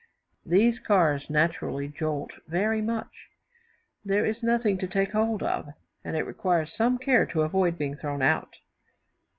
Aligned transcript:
These 0.47 0.79
cars 0.79 1.29
naturally 1.29 1.87
jolt 1.87 2.31
very 2.47 2.81
much. 2.81 3.11
There 4.03 4.25
is 4.25 4.41
nothing 4.41 4.79
to 4.79 4.87
take 4.87 5.11
hold 5.11 5.43
of, 5.43 5.69
and 6.03 6.17
it 6.17 6.25
requires 6.25 6.73
some 6.75 6.97
care 6.97 7.27
to 7.27 7.43
avoid 7.43 7.77
being 7.77 7.97
thrown 7.97 8.23
out. 8.23 8.55